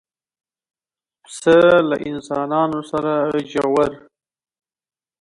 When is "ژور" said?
3.51-3.91